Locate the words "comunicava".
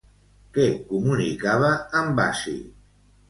0.93-1.69